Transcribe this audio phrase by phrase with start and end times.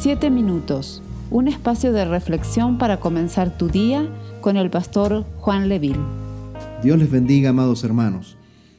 [0.00, 4.08] Siete minutos, un espacio de reflexión para comenzar tu día
[4.40, 5.98] con el pastor Juan Leville.
[6.84, 8.36] Dios les bendiga, amados hermanos.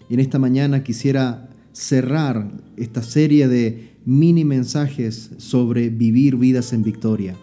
[0.09, 6.83] Y en esta mañana quisiera cerrar esta serie de mini mensajes sobre vivir vidas en
[6.83, 7.35] victoria.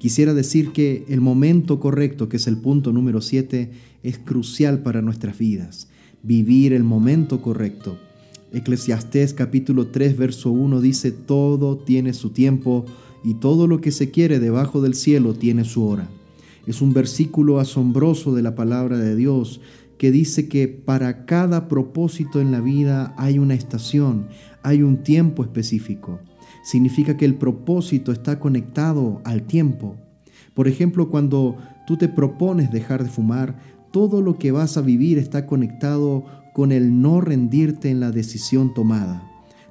[0.00, 3.70] Quisiera decir que el momento correcto, que es el punto número 7,
[4.02, 5.86] es crucial para nuestras vidas.
[6.24, 7.96] Vivir el momento correcto.
[8.54, 12.84] Eclesiastés capítulo 3 verso 1 dice, todo tiene su tiempo
[13.24, 16.08] y todo lo que se quiere debajo del cielo tiene su hora.
[16.64, 19.60] Es un versículo asombroso de la palabra de Dios
[19.98, 24.28] que dice que para cada propósito en la vida hay una estación,
[24.62, 26.20] hay un tiempo específico.
[26.62, 29.96] Significa que el propósito está conectado al tiempo.
[30.54, 35.18] Por ejemplo, cuando tú te propones dejar de fumar, todo lo que vas a vivir
[35.18, 39.22] está conectado con el no rendirte en la decisión tomada.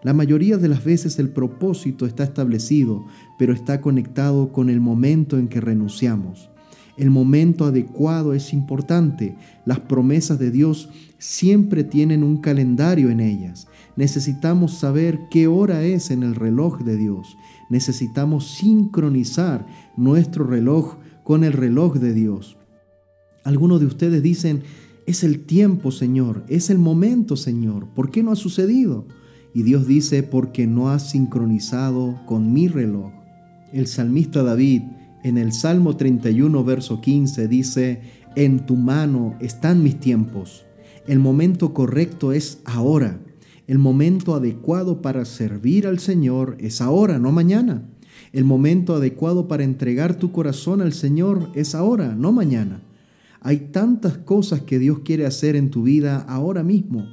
[0.01, 3.05] La mayoría de las veces el propósito está establecido,
[3.37, 6.49] pero está conectado con el momento en que renunciamos.
[6.95, 9.35] El momento adecuado es importante.
[9.65, 13.67] Las promesas de Dios siempre tienen un calendario en ellas.
[13.97, 17.35] Necesitamos saber qué hora es en el reloj de Dios.
[17.69, 19.67] Necesitamos sincronizar
[19.97, 20.95] nuestro reloj
[21.25, 22.57] con el reloj de Dios.
[23.43, 24.63] Algunos de ustedes dicen,
[25.05, 27.87] es el tiempo, Señor, es el momento, Señor.
[27.93, 29.05] ¿Por qué no ha sucedido?
[29.53, 33.11] Y Dios dice, porque no has sincronizado con mi reloj.
[33.73, 34.83] El salmista David
[35.23, 38.01] en el Salmo 31, verso 15 dice,
[38.35, 40.65] en tu mano están mis tiempos.
[41.07, 43.19] El momento correcto es ahora.
[43.67, 47.83] El momento adecuado para servir al Señor es ahora, no mañana.
[48.31, 52.81] El momento adecuado para entregar tu corazón al Señor es ahora, no mañana.
[53.45, 57.05] Hay tantas cosas que Dios quiere hacer en tu vida ahora mismo.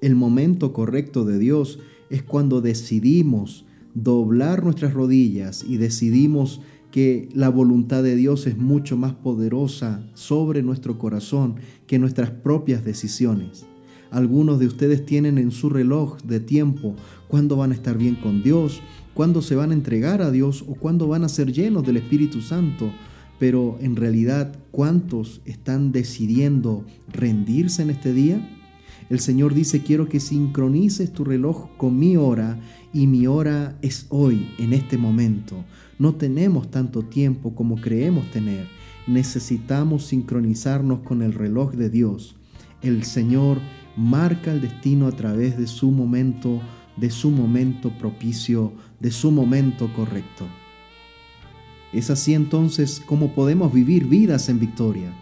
[0.00, 7.50] El momento correcto de Dios es cuando decidimos doblar nuestras rodillas y decidimos que la
[7.50, 13.66] voluntad de Dios es mucho más poderosa sobre nuestro corazón que nuestras propias decisiones.
[14.10, 16.94] Algunos de ustedes tienen en su reloj de tiempo
[17.28, 18.80] cuándo van a estar bien con Dios,
[19.12, 22.40] cuándo se van a entregar a Dios o cuándo van a ser llenos del Espíritu
[22.40, 22.90] Santo
[23.38, 28.40] pero en realidad, ¿cuántos están decidiendo rendirse en este día?
[29.10, 32.58] El Señor dice, quiero que sincronices tu reloj con mi hora
[32.92, 35.64] y mi hora es hoy, en este momento.
[35.98, 38.66] No tenemos tanto tiempo como creemos tener.
[39.06, 42.36] Necesitamos sincronizarnos con el reloj de Dios.
[42.82, 43.58] El Señor
[43.96, 46.60] marca el destino a través de su momento,
[46.96, 50.46] de su momento propicio, de su momento correcto.
[51.92, 55.12] Es así entonces como podemos vivir vidas en victoria.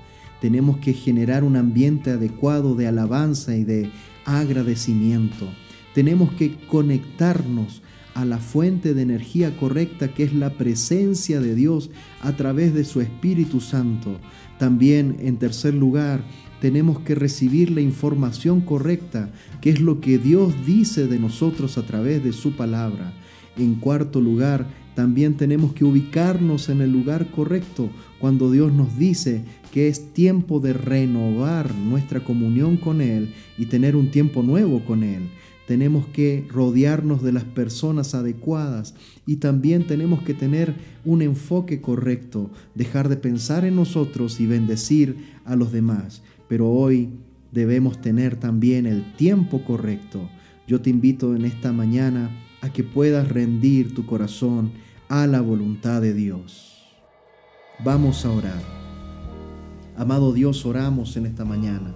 [0.41, 3.91] Tenemos que generar un ambiente adecuado de alabanza y de
[4.25, 5.47] agradecimiento.
[5.95, 7.83] Tenemos que conectarnos
[8.15, 11.91] a la fuente de energía correcta que es la presencia de Dios
[12.23, 14.19] a través de su Espíritu Santo.
[14.59, 16.25] También, en tercer lugar,
[16.61, 21.83] tenemos que recibir la información correcta, que es lo que Dios dice de nosotros a
[21.83, 23.13] través de su palabra.
[23.59, 29.45] En cuarto lugar, también tenemos que ubicarnos en el lugar correcto cuando Dios nos dice
[29.73, 35.03] que es tiempo de renovar nuestra comunión con Él y tener un tiempo nuevo con
[35.03, 35.29] Él.
[35.67, 38.95] Tenemos que rodearnos de las personas adecuadas
[39.27, 40.75] y también tenemos que tener
[41.05, 46.23] un enfoque correcto, dejar de pensar en nosotros y bendecir a los demás.
[46.49, 47.11] Pero hoy
[47.53, 50.29] debemos tener también el tiempo correcto.
[50.67, 52.31] Yo te invito en esta mañana
[52.67, 54.73] a que puedas rendir tu corazón
[55.09, 56.85] a la voluntad de Dios.
[57.85, 58.63] Vamos a orar.
[59.97, 61.95] Amado Dios, oramos en esta mañana.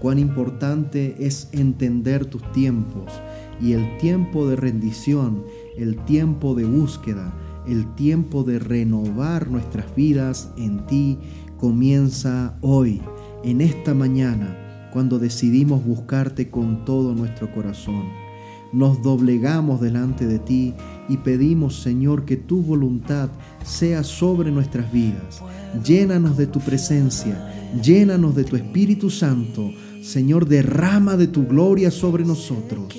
[0.00, 3.12] Cuán importante es entender tus tiempos
[3.60, 5.44] y el tiempo de rendición,
[5.76, 7.32] el tiempo de búsqueda,
[7.68, 11.18] el tiempo de renovar nuestras vidas en ti
[11.56, 13.00] comienza hoy,
[13.44, 18.29] en esta mañana, cuando decidimos buscarte con todo nuestro corazón
[18.72, 20.74] nos doblegamos delante de ti
[21.08, 23.30] y pedimos, Señor, que tu voluntad
[23.64, 25.42] sea sobre nuestras vidas.
[25.84, 29.70] Llénanos de tu presencia, llénanos de tu Espíritu Santo.
[30.02, 32.94] Señor, derrama de tu gloria sobre nosotros.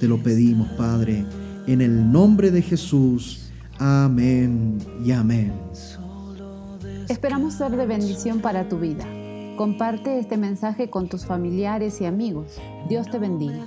[0.00, 1.24] Te lo pedimos, Padre,
[1.66, 3.50] en el nombre de Jesús.
[3.78, 5.52] Amén y amén.
[7.08, 9.04] Esperamos ser de bendición para tu vida.
[9.56, 12.60] Comparte este mensaje con tus familiares y amigos.
[12.88, 13.64] Dios te bendiga.